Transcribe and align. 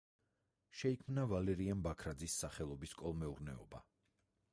შეიქმნა 0.77 1.25
ვალერიან 1.33 1.83
ბაქრაძის 1.87 2.37
სახელობის 2.45 2.95
კოლმეურნეობა. 3.03 3.83